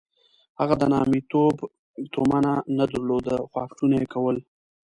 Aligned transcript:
هغه 0.59 0.75
د 0.77 0.83
نامیتوب 0.93 1.55
تومنه 2.13 2.53
نه 2.77 2.85
درلوده 2.91 3.35
خو 3.49 3.57
اکټونه 3.65 3.95
یې 4.01 4.07
کول. 4.13 4.37